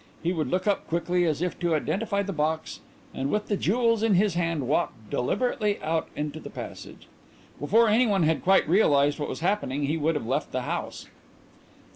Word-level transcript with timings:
He 0.23 0.33
would 0.33 0.47
look 0.49 0.65
up 0.65 0.87
quickly 0.87 1.25
as 1.27 1.43
if 1.43 1.59
to 1.59 1.75
identify 1.75 2.23
the 2.23 2.33
box, 2.33 2.79
and 3.13 3.29
with 3.29 3.49
the 3.49 3.55
jewels 3.55 4.01
in 4.01 4.15
his 4.15 4.33
hand 4.33 4.67
walk 4.67 4.93
deliberately 5.11 5.79
out 5.83 6.07
into 6.15 6.39
the 6.39 6.49
passage. 6.49 7.07
Before 7.59 7.87
anyone 7.87 8.23
had 8.23 8.41
quite 8.43 8.67
realized 8.67 9.19
what 9.19 9.29
was 9.29 9.41
happening 9.41 9.83
he 9.85 9.97
would 9.97 10.15
have 10.15 10.25
left 10.25 10.51
the 10.53 10.61
house. 10.63 11.05